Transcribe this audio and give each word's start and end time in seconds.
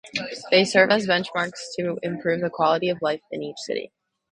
They 0.49 0.65
serve 0.65 0.89
as 0.89 1.05
benchmarks 1.05 1.75
to 1.77 1.99
improve 2.01 2.41
the 2.41 2.49
quality 2.49 2.89
of 2.89 3.03
life 3.03 3.21
in 3.31 3.43
each 3.43 3.59
city. 3.59 3.91